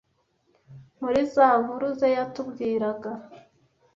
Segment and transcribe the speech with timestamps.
[1.01, 3.11] muri za nkuru ze yatubwiraga